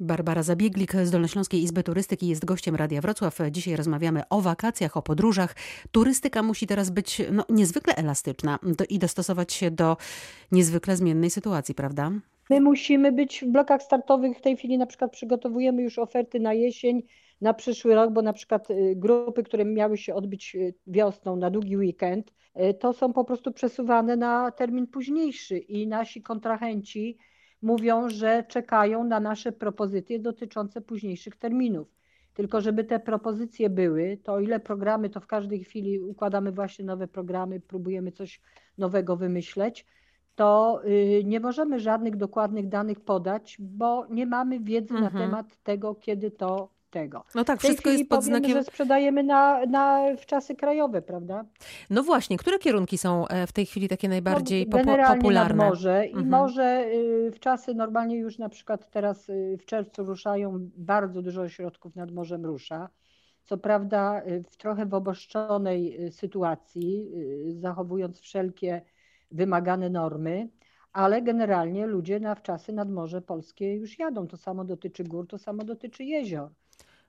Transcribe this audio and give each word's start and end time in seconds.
Barbara 0.00 0.42
Zabieglik 0.42 0.92
z 0.92 1.10
Dolnośląskiej 1.10 1.62
Izby 1.62 1.82
Turystyki 1.82 2.28
jest 2.28 2.44
gościem 2.44 2.74
Radia 2.74 3.00
Wrocław. 3.00 3.38
Dzisiaj 3.50 3.76
rozmawiamy 3.76 4.22
o 4.30 4.40
wakacjach, 4.40 4.96
o 4.96 5.02
podróżach. 5.02 5.56
Turystyka 5.92 6.42
musi 6.42 6.66
teraz 6.66 6.90
być 6.90 7.22
no, 7.32 7.44
niezwykle 7.48 7.94
elastyczna 7.94 8.58
i 8.88 8.98
dostosować 8.98 9.52
się 9.52 9.70
do 9.70 9.96
niezwykle 10.52 10.96
zmiennej 10.96 11.30
sytuacji, 11.30 11.74
prawda? 11.74 12.12
My 12.50 12.60
musimy 12.60 13.12
być 13.12 13.44
w 13.44 13.46
blokach 13.46 13.82
startowych. 13.82 14.38
W 14.38 14.40
tej 14.40 14.56
chwili 14.56 14.78
na 14.78 14.86
przykład 14.86 15.12
przygotowujemy 15.12 15.82
już 15.82 15.98
oferty 15.98 16.40
na 16.40 16.54
jesień, 16.54 17.02
na 17.40 17.54
przyszły 17.54 17.94
rok, 17.94 18.12
bo 18.12 18.22
na 18.22 18.32
przykład 18.32 18.70
y, 18.70 18.94
grupy, 18.96 19.42
które 19.42 19.64
miały 19.64 19.96
się 19.96 20.14
odbyć 20.14 20.54
y, 20.54 20.74
wiosną 20.86 21.36
na 21.36 21.50
długi 21.50 21.76
weekend, 21.76 22.32
y, 22.60 22.74
to 22.74 22.92
są 22.92 23.12
po 23.12 23.24
prostu 23.24 23.52
przesuwane 23.52 24.16
na 24.16 24.50
termin 24.50 24.86
późniejszy 24.86 25.58
i 25.58 25.86
nasi 25.86 26.22
kontrahenci 26.22 27.18
mówią, 27.62 28.08
że 28.08 28.44
czekają 28.48 29.04
na 29.04 29.20
nasze 29.20 29.52
propozycje 29.52 30.18
dotyczące 30.18 30.80
późniejszych 30.80 31.36
terminów. 31.36 31.88
Tylko 32.34 32.60
żeby 32.60 32.84
te 32.84 33.00
propozycje 33.00 33.70
były, 33.70 34.18
to 34.22 34.32
o 34.32 34.40
ile 34.40 34.60
programy, 34.60 35.10
to 35.10 35.20
w 35.20 35.26
każdej 35.26 35.64
chwili 35.64 36.00
układamy 36.00 36.52
właśnie 36.52 36.84
nowe 36.84 37.08
programy, 37.08 37.60
próbujemy 37.60 38.12
coś 38.12 38.40
nowego 38.78 39.16
wymyśleć, 39.16 39.86
to 40.34 40.80
y, 40.84 41.24
nie 41.24 41.40
możemy 41.40 41.80
żadnych 41.80 42.16
dokładnych 42.16 42.68
danych 42.68 43.00
podać, 43.00 43.56
bo 43.60 44.06
nie 44.10 44.26
mamy 44.26 44.60
wiedzy 44.60 44.94
mhm. 44.94 45.14
na 45.14 45.20
temat 45.20 45.56
tego, 45.62 45.94
kiedy 45.94 46.30
to 46.30 46.75
tego. 46.90 47.24
No 47.34 47.44
tak, 47.44 47.58
wszystko 47.58 47.90
jest 47.90 48.08
pod 48.08 48.18
powiemy, 48.18 48.38
znakiem... 48.38 48.56
że 48.58 48.64
sprzedajemy 48.64 49.22
na, 49.22 49.66
na, 49.66 50.16
w 50.16 50.26
czasy 50.26 50.54
krajowe, 50.54 51.02
prawda? 51.02 51.44
No 51.90 52.02
właśnie, 52.02 52.36
które 52.36 52.58
kierunki 52.58 52.98
są 52.98 53.28
e, 53.28 53.46
w 53.46 53.52
tej 53.52 53.66
chwili 53.66 53.88
takie 53.88 54.08
najbardziej 54.08 54.66
no, 54.70 54.76
generalnie 54.76 55.16
popularne? 55.16 55.56
Nad 55.56 55.68
morze 55.68 56.06
i 56.06 56.12
mhm. 56.12 56.28
morze 56.28 56.86
y, 56.94 57.30
w 57.34 57.40
czasy 57.40 57.74
normalnie 57.74 58.18
już 58.18 58.38
na 58.38 58.48
przykład 58.48 58.90
teraz 58.90 59.28
y, 59.28 59.58
w 59.60 59.64
czerwcu 59.64 60.04
ruszają, 60.04 60.70
bardzo 60.76 61.22
dużo 61.22 61.42
ośrodków 61.42 61.96
nad 61.96 62.12
morzem 62.12 62.46
rusza. 62.46 62.88
Co 63.44 63.58
prawda 63.58 64.22
y, 64.26 64.44
w 64.50 64.56
trochę 64.56 64.86
w 64.86 64.94
oboszczonej 64.94 66.12
sytuacji, 66.12 67.10
zachowując 67.48 68.20
wszelkie 68.20 68.82
wymagane 69.30 69.90
normy, 69.90 70.48
ale 70.96 71.22
generalnie 71.22 71.86
ludzie 71.86 72.20
na 72.20 72.34
wczasy 72.34 72.72
nad 72.72 72.90
Morze 72.90 73.22
Polskie 73.22 73.74
już 73.74 73.98
jadą. 73.98 74.26
To 74.26 74.36
samo 74.36 74.64
dotyczy 74.64 75.04
gór, 75.04 75.26
to 75.26 75.38
samo 75.38 75.64
dotyczy 75.64 76.04
jezior. 76.04 76.50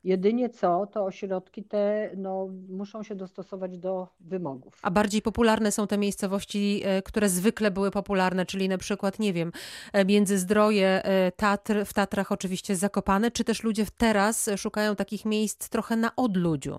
Jedynie 0.03 0.49
co, 0.49 0.87
to 0.87 1.05
ośrodki 1.05 1.63
te 1.63 2.11
no, 2.17 2.49
muszą 2.69 3.03
się 3.03 3.15
dostosować 3.15 3.77
do 3.77 4.07
wymogów. 4.19 4.79
A 4.81 4.91
bardziej 4.91 5.21
popularne 5.21 5.71
są 5.71 5.87
te 5.87 5.97
miejscowości, 5.97 6.81
e, 6.85 7.01
które 7.01 7.29
zwykle 7.29 7.71
były 7.71 7.91
popularne, 7.91 8.45
czyli 8.45 8.69
na 8.69 8.77
przykład, 8.77 9.19
nie 9.19 9.33
wiem, 9.33 9.51
e, 9.93 10.05
Międzyzdroje, 10.05 11.03
e, 11.03 11.31
Tatr, 11.31 11.85
w 11.85 11.93
Tatrach 11.93 12.31
oczywiście 12.31 12.75
Zakopane, 12.75 13.31
czy 13.31 13.43
też 13.43 13.63
ludzie 13.63 13.85
teraz 13.97 14.49
szukają 14.57 14.95
takich 14.95 15.25
miejsc 15.25 15.69
trochę 15.69 15.95
na 15.95 16.15
odludziu? 16.15 16.77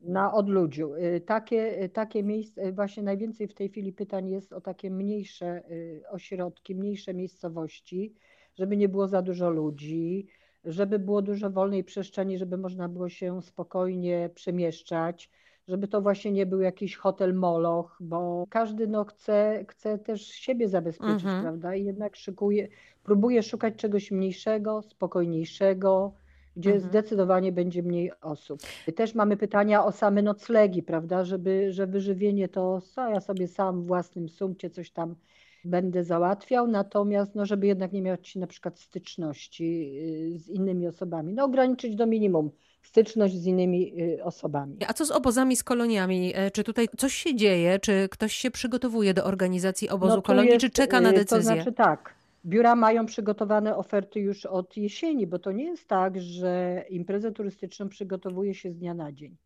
Na 0.00 0.32
odludziu. 0.32 0.92
Takie, 1.26 1.88
takie 1.88 2.22
miejsce, 2.22 2.72
właśnie 2.72 3.02
najwięcej 3.02 3.48
w 3.48 3.54
tej 3.54 3.68
chwili 3.68 3.92
pytań 3.92 4.28
jest 4.28 4.52
o 4.52 4.60
takie 4.60 4.90
mniejsze 4.90 5.62
ośrodki, 6.10 6.74
mniejsze 6.74 7.14
miejscowości, 7.14 8.14
żeby 8.58 8.76
nie 8.76 8.88
było 8.88 9.08
za 9.08 9.22
dużo 9.22 9.50
ludzi, 9.50 10.26
żeby 10.68 10.98
było 10.98 11.22
dużo 11.22 11.50
wolnej 11.50 11.84
przestrzeni, 11.84 12.38
żeby 12.38 12.58
można 12.58 12.88
było 12.88 13.08
się 13.08 13.42
spokojnie 13.42 14.30
przemieszczać, 14.34 15.30
żeby 15.68 15.88
to 15.88 16.00
właśnie 16.00 16.32
nie 16.32 16.46
był 16.46 16.60
jakiś 16.60 16.96
hotel 16.96 17.34
moloch, 17.34 17.96
bo 18.00 18.46
każdy 18.50 18.86
no 18.86 19.04
chce, 19.04 19.64
chce 19.68 19.98
też 19.98 20.26
siebie 20.26 20.68
zabezpieczyć, 20.68 21.24
mhm. 21.24 21.42
prawda? 21.42 21.74
I 21.74 21.84
jednak 21.84 22.16
szykuje, 22.16 22.68
próbuje 23.04 23.42
szukać 23.42 23.74
czegoś 23.76 24.10
mniejszego, 24.10 24.82
spokojniejszego, 24.82 26.12
gdzie 26.56 26.74
mhm. 26.74 26.90
zdecydowanie 26.90 27.52
będzie 27.52 27.82
mniej 27.82 28.12
osób. 28.20 28.60
Też 28.96 29.14
mamy 29.14 29.36
pytania 29.36 29.84
o 29.84 29.92
same 29.92 30.22
noclegi, 30.22 30.82
prawda? 30.82 31.24
Żeby, 31.24 31.72
że 31.72 31.86
wyżywienie 31.86 32.48
to, 32.48 32.80
co 32.80 33.08
ja 33.08 33.20
sobie 33.20 33.48
sam 33.48 33.82
w 33.82 33.86
własnym 33.86 34.28
sumcie 34.28 34.70
coś 34.70 34.90
tam 34.90 35.14
będę 35.64 36.04
załatwiał, 36.04 36.66
natomiast 36.66 37.34
no, 37.34 37.46
żeby 37.46 37.66
jednak 37.66 37.92
nie 37.92 38.02
mieć 38.02 38.36
na 38.36 38.46
przykład 38.46 38.80
styczności 38.80 39.92
y, 40.34 40.38
z 40.38 40.48
innymi 40.48 40.86
osobami, 40.86 41.32
no 41.32 41.44
ograniczyć 41.44 41.96
do 41.96 42.06
minimum 42.06 42.50
styczność 42.82 43.34
z 43.34 43.46
innymi 43.46 44.02
y, 44.02 44.24
osobami. 44.24 44.76
A 44.86 44.92
co 44.92 45.04
z 45.04 45.10
obozami, 45.10 45.56
z 45.56 45.64
koloniami? 45.64 46.32
E, 46.34 46.50
czy 46.50 46.64
tutaj 46.64 46.88
coś 46.96 47.14
się 47.14 47.34
dzieje? 47.34 47.78
Czy 47.78 48.08
ktoś 48.10 48.32
się 48.32 48.50
przygotowuje 48.50 49.14
do 49.14 49.24
organizacji 49.24 49.88
obozu 49.88 50.16
no 50.16 50.22
kolonii, 50.22 50.50
jest, 50.50 50.60
czy 50.60 50.70
czeka 50.70 51.00
na 51.00 51.12
decyzję? 51.12 51.36
To 51.36 51.42
znaczy 51.42 51.72
tak, 51.72 52.14
biura 52.46 52.76
mają 52.76 53.06
przygotowane 53.06 53.76
oferty 53.76 54.20
już 54.20 54.46
od 54.46 54.76
jesieni, 54.76 55.26
bo 55.26 55.38
to 55.38 55.52
nie 55.52 55.64
jest 55.64 55.88
tak, 55.88 56.20
że 56.20 56.84
imprezę 56.90 57.32
turystyczną 57.32 57.88
przygotowuje 57.88 58.54
się 58.54 58.70
z 58.70 58.76
dnia 58.76 58.94
na 58.94 59.12
dzień. 59.12 59.36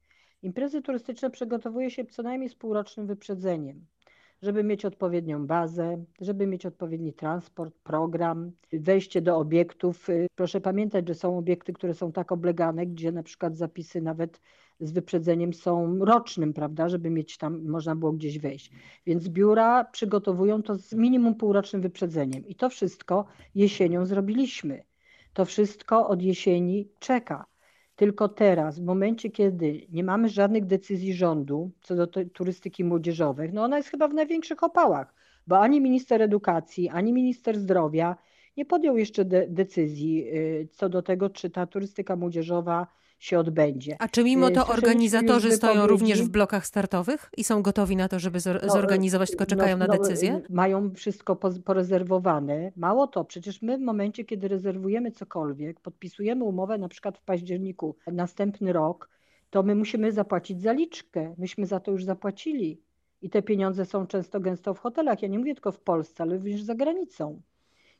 Imprezy 0.42 0.82
turystyczne 0.82 1.30
przygotowuje 1.30 1.90
się 1.90 2.04
co 2.04 2.22
najmniej 2.22 2.48
z 2.48 2.54
półrocznym 2.54 3.06
wyprzedzeniem 3.06 3.86
żeby 4.42 4.64
mieć 4.64 4.84
odpowiednią 4.84 5.46
bazę, 5.46 6.04
żeby 6.20 6.46
mieć 6.46 6.66
odpowiedni 6.66 7.12
transport, 7.12 7.74
program, 7.84 8.52
wejście 8.72 9.22
do 9.22 9.36
obiektów. 9.36 10.08
Proszę 10.34 10.60
pamiętać, 10.60 11.08
że 11.08 11.14
są 11.14 11.38
obiekty, 11.38 11.72
które 11.72 11.94
są 11.94 12.12
tak 12.12 12.32
oblegane, 12.32 12.86
gdzie 12.86 13.12
na 13.12 13.22
przykład 13.22 13.56
zapisy 13.56 14.00
nawet 14.00 14.40
z 14.80 14.92
wyprzedzeniem 14.92 15.54
są 15.54 15.98
rocznym, 16.04 16.52
prawda, 16.52 16.88
żeby 16.88 17.10
mieć 17.10 17.38
tam, 17.38 17.64
można 17.64 17.96
było 17.96 18.12
gdzieś 18.12 18.38
wejść. 18.38 18.70
Więc 19.06 19.28
biura 19.28 19.84
przygotowują 19.84 20.62
to 20.62 20.74
z 20.74 20.92
minimum 20.92 21.34
półrocznym 21.34 21.82
wyprzedzeniem 21.82 22.46
i 22.46 22.54
to 22.54 22.68
wszystko 22.68 23.24
jesienią 23.54 24.06
zrobiliśmy. 24.06 24.82
To 25.32 25.44
wszystko 25.44 26.08
od 26.08 26.22
jesieni 26.22 26.88
czeka. 26.98 27.51
Tylko 28.02 28.28
teraz, 28.28 28.78
w 28.78 28.84
momencie, 28.84 29.30
kiedy 29.30 29.86
nie 29.92 30.04
mamy 30.04 30.28
żadnych 30.28 30.66
decyzji 30.66 31.14
rządu 31.14 31.70
co 31.80 31.96
do 31.96 32.06
turystyki 32.06 32.84
młodzieżowej, 32.84 33.52
no 33.52 33.64
ona 33.64 33.76
jest 33.76 33.88
chyba 33.88 34.08
w 34.08 34.14
największych 34.14 34.62
opałach, 34.62 35.14
bo 35.46 35.58
ani 35.58 35.80
minister 35.80 36.22
edukacji, 36.22 36.88
ani 36.88 37.12
minister 37.12 37.58
zdrowia 37.58 38.16
nie 38.56 38.64
podjął 38.64 38.96
jeszcze 38.96 39.24
de 39.24 39.46
decyzji 39.48 40.28
y, 40.28 40.68
co 40.72 40.88
do 40.88 41.02
tego, 41.02 41.30
czy 41.30 41.50
ta 41.50 41.66
turystyka 41.66 42.16
młodzieżowa 42.16 42.86
się 43.18 43.38
odbędzie. 43.38 43.96
A 43.98 44.08
czy 44.08 44.24
mimo 44.24 44.50
to 44.50 44.66
organizatorzy 44.66 45.52
stoją 45.52 45.86
również 45.86 46.22
w 46.22 46.28
blokach 46.28 46.66
startowych 46.66 47.30
i 47.36 47.44
są 47.44 47.62
gotowi 47.62 47.96
na 47.96 48.08
to, 48.08 48.18
żeby 48.18 48.38
no, 48.62 48.72
zorganizować, 48.72 49.28
tylko 49.28 49.46
czekają 49.46 49.76
no, 49.76 49.86
na 49.86 49.98
decyzję? 49.98 50.32
No, 50.32 50.40
mają 50.50 50.94
wszystko 50.94 51.36
porezerwowane. 51.64 52.72
Mało 52.76 53.06
to, 53.06 53.24
przecież 53.24 53.62
my 53.62 53.78
w 53.78 53.80
momencie, 53.80 54.24
kiedy 54.24 54.48
rezerwujemy 54.48 55.10
cokolwiek, 55.10 55.80
podpisujemy 55.80 56.44
umowę 56.44 56.78
na 56.78 56.88
przykład 56.88 57.18
w 57.18 57.22
październiku 57.22 57.96
następny 58.06 58.72
rok, 58.72 59.08
to 59.50 59.62
my 59.62 59.74
musimy 59.74 60.12
zapłacić 60.12 60.60
zaliczkę. 60.60 61.34
Myśmy 61.38 61.66
za 61.66 61.80
to 61.80 61.90
już 61.90 62.04
zapłacili. 62.04 62.80
I 63.22 63.30
te 63.30 63.42
pieniądze 63.42 63.84
są 63.84 64.06
często 64.06 64.40
gęsto 64.40 64.74
w 64.74 64.78
hotelach. 64.78 65.22
Ja 65.22 65.28
nie 65.28 65.38
mówię 65.38 65.54
tylko 65.54 65.72
w 65.72 65.80
Polsce, 65.80 66.22
ale 66.22 66.34
również 66.34 66.62
za 66.62 66.74
granicą. 66.74 67.42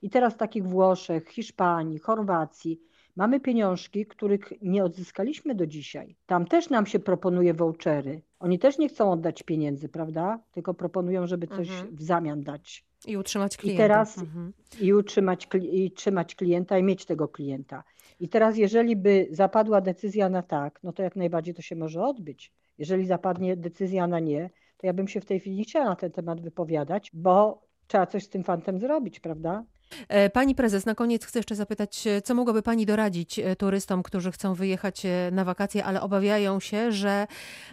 I 0.03 0.11
teraz 0.11 0.37
takich 0.37 0.67
Włoszech, 0.67 1.29
Hiszpanii, 1.29 1.99
Chorwacji, 1.99 2.81
Mamy 3.17 3.41
pieniążki, 3.41 4.07
których 4.07 4.53
nie 4.63 4.85
odzyskaliśmy 4.85 5.55
do 5.55 5.67
dzisiaj. 5.67 6.17
Tam 6.27 6.47
też 6.47 6.71
nam 6.71 6.87
się 6.87 6.99
proponuje 6.99 7.55
vouchery. 7.55 8.23
Oni 8.41 8.59
też 8.59 8.79
nie 8.79 8.89
chcą 8.89 9.13
oddać 9.13 9.43
pieniędzy, 9.43 9.89
prawda? 9.89 10.41
Tylko 10.53 10.75
proponują, 10.75 11.27
żeby 11.27 11.47
coś 11.47 11.69
mhm. 11.71 11.97
w 11.97 12.03
zamian 12.03 12.43
dać. 12.43 12.85
I 13.07 13.17
utrzymać 13.17 13.57
klienta. 13.57 13.85
I 13.85 13.89
teraz 13.89 14.19
mhm. 14.19 14.53
i 14.81 14.93
utrzymać 14.93 15.49
i 15.73 15.91
trzymać 15.91 16.35
klienta 16.35 16.79
i 16.79 16.83
mieć 16.83 17.05
tego 17.05 17.29
klienta. 17.29 17.85
I 18.21 18.29
teraz, 18.29 18.57
jeżeli 18.57 18.97
by 18.97 19.29
zapadła 19.31 19.81
decyzja 19.81 20.29
na 20.29 20.43
tak, 20.43 20.81
no 20.83 20.93
to 20.93 21.03
jak 21.03 21.17
najbardziej 21.17 21.55
to 21.55 21.63
się 21.63 21.77
może 21.77 22.05
odbyć. 22.05 22.53
Jeżeli 22.79 23.07
zapadnie 23.07 23.57
decyzja 23.57 24.07
na 24.07 24.21
nie, 24.21 24.51
to 24.77 24.87
ja 24.87 24.93
bym 24.93 25.09
się 25.09 25.21
w 25.21 25.25
tej 25.25 25.41
chwili 25.41 25.57
nie 25.57 25.65
chciała 25.65 25.85
na 25.85 25.97
ten 25.97 26.13
temat 26.13 26.41
wypowiadać, 26.41 27.11
bo 27.15 27.63
trzeba 27.87 28.07
coś 28.07 28.25
z 28.25 28.29
tym 28.29 28.45
fantem 28.45 28.79
zrobić, 28.79 29.21
prawda? 29.21 29.65
E, 30.09 30.31
pani 30.31 30.55
prezes, 30.55 30.87
na 30.87 30.95
koniec 30.95 31.25
chcę 31.25 31.39
jeszcze 31.39 31.55
zapytać, 31.55 32.07
e, 32.07 32.23
co 32.23 32.35
mogłaby 32.35 32.63
Pani 32.63 32.87
doradzić 32.87 33.39
e, 33.39 33.57
turystom, 33.57 34.03
którzy 34.03 34.33
chcą 34.33 34.55
wyjechać 34.55 35.03
na 35.33 35.45
wakacje, 35.45 35.85
ale 35.85 36.01
obawiają 36.01 36.61
się, 36.61 36.93
że 36.93 37.27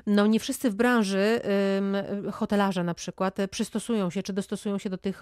no 0.07 0.27
nie 0.27 0.39
wszyscy 0.39 0.69
w 0.69 0.75
branży, 0.75 1.41
hotelarze 2.31 2.83
na 2.83 2.93
przykład, 2.93 3.37
przystosują 3.51 4.09
się 4.09 4.23
czy 4.23 4.33
dostosują 4.33 4.77
się 4.77 4.89
do 4.89 4.97
tych 4.97 5.21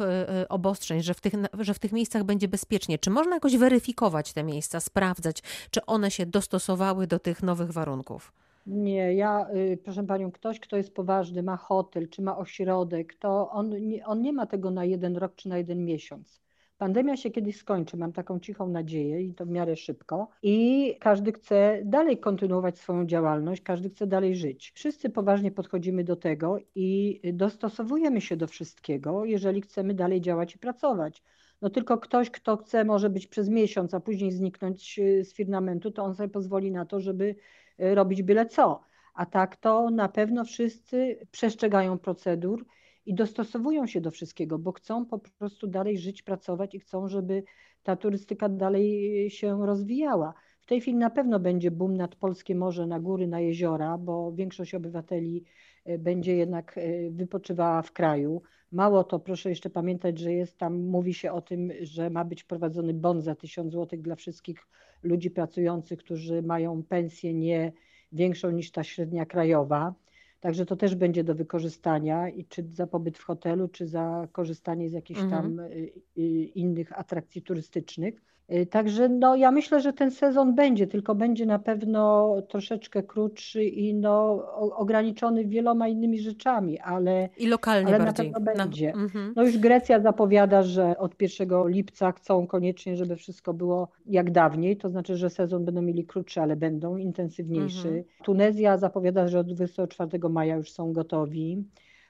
obostrzeń, 0.50 1.02
że 1.02 1.14
w 1.14 1.22
tych, 1.22 1.34
że 1.60 1.74
w 1.74 1.80
tych 1.80 1.92
miejscach 1.92 2.24
będzie 2.24 2.48
bezpiecznie. 2.48 3.00
Czy 3.00 3.10
można 3.10 3.36
jakoś 3.36 3.58
weryfikować 3.58 4.34
te 4.34 4.44
miejsca, 4.44 4.80
sprawdzać, 4.80 5.44
czy 5.72 5.86
one 5.86 6.12
się 6.12 6.26
dostosowały 6.26 7.08
do 7.08 7.20
tych 7.20 7.44
nowych 7.44 7.72
warunków? 7.72 8.34
Nie, 8.68 9.14
ja, 9.14 9.48
y, 9.56 9.78
proszę 9.84 10.04
Panią, 10.04 10.32
ktoś, 10.32 10.60
kto 10.60 10.78
jest 10.78 10.94
poważny, 10.94 11.44
ma 11.44 11.58
hotel 11.58 12.10
czy 12.10 12.22
ma 12.22 12.38
ośrodek, 12.38 13.16
to 13.16 13.50
on, 13.50 13.74
on 14.06 14.22
nie 14.22 14.34
ma 14.34 14.46
tego 14.46 14.72
na 14.72 14.86
jeden 14.86 15.18
rok 15.18 15.36
czy 15.36 15.50
na 15.50 15.58
jeden 15.58 15.86
miesiąc. 15.86 16.47
Pandemia 16.78 17.18
się 17.18 17.30
kiedyś 17.30 17.58
skończy, 17.58 17.98
mam 17.98 18.14
taką 18.14 18.40
cichą 18.40 18.70
nadzieję 18.70 19.22
i 19.22 19.34
to 19.34 19.46
w 19.46 19.50
miarę 19.50 19.76
szybko. 19.76 20.28
I 20.44 20.96
każdy 21.00 21.32
chce 21.32 21.82
dalej 21.86 22.18
kontynuować 22.18 22.80
swoją 22.80 23.06
działalność, 23.06 23.62
każdy 23.62 23.90
chce 23.90 24.08
dalej 24.08 24.36
żyć. 24.36 24.72
Wszyscy 24.76 25.10
poważnie 25.10 25.52
podchodzimy 25.52 26.04
do 26.04 26.16
tego 26.16 26.58
i 26.76 27.22
dostosowujemy 27.34 28.22
się 28.22 28.38
do 28.38 28.48
wszystkiego, 28.48 29.26
jeżeli 29.26 29.62
chcemy 29.62 29.94
dalej 29.94 30.22
działać 30.22 30.56
i 30.56 30.60
pracować. 30.60 31.24
No 31.62 31.70
tylko 31.70 31.98
ktoś, 31.98 32.30
kto 32.30 32.58
chce 32.58 32.86
może 32.86 33.10
być 33.10 33.28
przez 33.28 33.50
miesiąc, 33.50 33.94
a 33.94 34.00
później 34.00 34.32
zniknąć 34.32 35.00
y, 35.00 35.24
z 35.24 35.34
firmamentu, 35.34 35.92
to 35.92 36.04
on 36.04 36.16
sobie 36.16 36.30
pozwoli 36.30 36.72
na 36.72 36.86
to, 36.86 37.00
żeby 37.00 37.36
y, 37.80 37.96
robić 37.96 38.24
byle 38.24 38.46
co. 38.46 38.82
A 39.14 39.26
tak 39.26 39.56
to 39.56 39.90
na 39.90 40.10
pewno 40.10 40.46
wszyscy 40.46 41.28
przestrzegają 41.32 41.98
procedur 41.98 42.66
i 43.08 43.14
dostosowują 43.14 43.88
się 43.88 44.02
do 44.02 44.12
wszystkiego, 44.12 44.60
bo 44.60 44.72
chcą 44.72 45.06
po 45.06 45.20
prostu 45.20 45.68
dalej 45.68 45.98
żyć, 45.98 46.22
pracować 46.22 46.76
i 46.76 46.80
chcą, 46.80 47.08
żeby 47.08 47.44
ta 47.84 47.96
turystyka 47.96 48.50
dalej 48.50 49.30
się 49.30 49.66
rozwijała. 49.66 50.34
W 50.62 50.66
tej 50.66 50.82
chwili 50.82 50.98
na 50.98 51.10
pewno 51.10 51.40
będzie 51.40 51.72
boom 51.72 51.98
nad 51.98 52.16
polskie 52.16 52.56
morze, 52.56 52.88
na 52.88 53.00
góry, 53.00 53.28
na 53.28 53.40
jeziora, 53.40 53.98
bo 53.98 54.32
większość 54.32 54.76
obywateli 54.76 55.44
e, 55.86 55.98
będzie 55.98 56.36
jednak 56.36 56.78
e, 56.78 57.10
wypoczywała 57.10 57.82
w 57.82 57.92
kraju. 57.92 58.42
Mało 58.72 59.04
to, 59.04 59.20
proszę 59.20 59.50
jeszcze 59.50 59.70
pamiętać, 59.70 60.20
że 60.20 60.34
jest 60.34 60.58
tam, 60.58 60.82
mówi 60.84 61.14
się 61.14 61.32
o 61.32 61.42
tym, 61.42 61.72
że 61.82 62.10
ma 62.10 62.26
być 62.26 62.44
prowadzony 62.44 62.94
bon 62.94 63.22
za 63.22 63.36
1000 63.36 63.74
zł 63.74 64.00
dla 64.02 64.16
wszystkich 64.16 64.68
ludzi 65.04 65.32
pracujących, 65.32 66.00
którzy 66.00 66.42
mają 66.42 66.84
pensję 66.84 67.34
nie 67.34 67.72
większą 68.12 68.52
niż 68.52 68.72
ta 68.72 68.84
średnia 68.84 69.26
krajowa. 69.26 69.94
Także 70.40 70.66
to 70.66 70.76
też 70.76 70.96
będzie 70.96 71.24
do 71.24 71.36
wykorzystania 71.36 72.30
i 72.30 72.46
czy 72.46 72.68
za 72.72 72.88
pobyt 72.88 73.18
w 73.18 73.24
hotelu, 73.24 73.68
czy 73.68 73.88
za 73.88 74.28
korzystanie 74.32 74.90
z 74.90 74.94
jakichś 74.94 75.22
mhm. 75.22 75.42
tam 75.42 75.60
y, 75.60 75.92
y, 76.18 76.22
innych 76.44 77.00
atrakcji 77.00 77.42
turystycznych. 77.42 78.22
Y, 78.54 78.66
także 78.66 79.10
no, 79.10 79.36
ja 79.36 79.52
myślę, 79.52 79.82
że 79.82 79.94
ten 79.94 80.12
sezon 80.12 80.56
będzie, 80.56 80.88
tylko 80.88 81.16
będzie 81.16 81.46
na 81.46 81.60
pewno 81.60 82.34
troszeczkę 82.50 83.04
krótszy 83.04 83.64
i 83.64 83.94
no, 83.94 84.46
ograniczony 84.76 85.46
wieloma 85.46 85.88
innymi 85.88 86.20
rzeczami, 86.20 86.80
ale, 86.80 87.30
I 87.38 87.48
lokalnie 87.48 87.88
ale 87.88 88.06
bardziej. 88.06 88.32
na 88.32 88.40
pewno 88.40 88.54
będzie. 88.54 88.94
No, 88.96 89.22
no 89.36 89.44
już 89.44 89.58
Grecja 89.58 90.00
zapowiada, 90.00 90.64
że 90.64 90.98
od 90.98 91.22
1 91.22 91.68
lipca 91.68 92.12
chcą 92.12 92.48
koniecznie, 92.48 92.98
żeby 92.98 93.16
wszystko 93.16 93.54
było 93.54 93.88
jak 94.06 94.32
dawniej, 94.32 94.78
to 94.78 94.90
znaczy, 94.90 95.18
że 95.18 95.30
sezon 95.30 95.66
będą 95.66 95.82
mieli 95.82 96.06
krótszy, 96.06 96.42
ale 96.42 96.56
będą 96.56 96.98
intensywniejszy. 96.98 97.88
Mhm. 97.88 98.04
Tunezja 98.24 98.78
zapowiada, 98.78 99.28
że 99.28 99.40
od 99.40 99.48
24 99.48 100.30
maja 100.30 100.56
już 100.56 100.72
są 100.72 100.94
gotowi. 100.94 101.64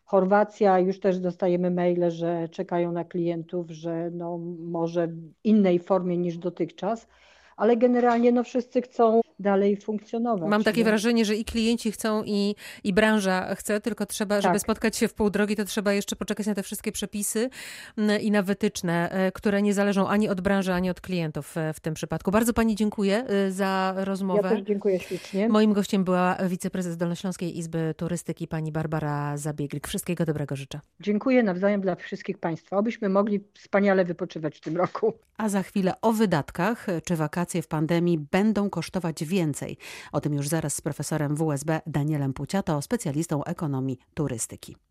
Chorwacja 0.08 0.80
już 0.80 1.00
też 1.00 1.20
dostajemy 1.20 1.72
maile, 1.72 2.12
że 2.12 2.50
czekają 2.50 2.92
na 2.92 3.04
klientów, 3.04 3.72
że 3.72 4.10
no 4.12 4.38
może 4.60 5.08
w 5.08 5.32
innej 5.44 5.80
formie 5.80 6.18
niż 6.18 6.38
dotychczas, 6.38 7.08
ale 7.58 7.78
generalnie 7.78 8.32
no 8.32 8.44
wszyscy 8.44 8.82
chcą 8.82 9.22
dalej 9.40 9.78
funkcjonować. 9.78 10.50
Mam 10.50 10.64
takie 10.64 10.84
wrażenie, 10.84 11.26
że 11.26 11.36
i 11.36 11.46
klienci 11.46 11.92
chcą, 11.92 12.24
i, 12.24 12.56
i 12.84 12.94
branża 12.94 13.56
chce, 13.56 13.82
tylko 13.82 14.06
trzeba, 14.06 14.36
tak. 14.36 14.44
żeby 14.44 14.60
spotkać 14.60 14.98
się 14.98 15.08
w 15.08 15.14
pół 15.14 15.30
drogi, 15.30 15.56
to 15.56 15.66
trzeba 15.66 15.94
jeszcze 15.94 16.16
poczekać 16.16 16.48
na 16.48 16.56
te 16.56 16.64
wszystkie 16.64 16.92
przepisy 16.92 17.50
mm, 17.98 18.22
i 18.22 18.32
na 18.32 18.42
wytyczne, 18.42 19.12
e, 19.12 19.32
które 19.32 19.62
nie 19.62 19.74
zależą 19.74 20.08
ani 20.08 20.30
od 20.30 20.42
branży, 20.42 20.74
ani 20.74 20.90
od 20.90 21.02
klientów 21.02 21.58
e, 21.58 21.74
w 21.74 21.80
tym 21.80 21.94
przypadku. 21.94 22.32
Bardzo 22.32 22.54
Pani 22.54 22.76
dziękuję 22.76 23.26
e, 23.28 23.52
za 23.52 23.94
rozmowę. 23.98 24.50
Ja 24.50 24.50
też 24.50 24.62
dziękuję 24.62 25.00
ślicznie. 25.00 25.50
Moim 25.50 25.74
gościem 25.74 26.04
była 26.04 26.38
wiceprezes 26.48 26.98
Dolnośląskiej 26.98 27.58
Izby 27.58 27.94
Turystyki, 27.98 28.48
pani 28.48 28.72
Barbara 28.72 29.38
Zabieglik. 29.38 29.88
Wszystkiego 29.88 30.26
dobrego 30.26 30.56
życzę. 30.56 30.80
Dziękuję 31.00 31.44
nawzajem 31.44 31.82
dla 31.82 31.96
wszystkich 31.96 32.38
Państwa. 32.38 32.78
Obyśmy 32.78 33.10
mogli 33.10 33.44
wspaniale 33.54 34.06
wypoczywać 34.06 34.58
w 34.58 34.62
tym 34.62 34.78
roku. 34.78 35.14
A 35.38 35.50
za 35.50 35.64
chwilę 35.64 35.94
o 36.02 36.12
wydatkach. 36.12 36.88
Czy 37.04 37.16
wakacje 37.16 37.62
w 37.62 37.68
pandemii 37.68 38.18
będą 38.32 38.70
kosztować 38.70 39.26
więcej. 39.28 39.78
O 40.12 40.22
tym 40.22 40.34
już 40.34 40.48
zaraz 40.48 40.74
z 40.74 40.82
profesorem 40.82 41.36
WSB 41.36 41.82
Danielem 41.88 42.34
Puciato, 42.34 42.82
specjalistą 42.82 43.44
ekonomii 43.44 44.00
turystyki. 44.14 44.78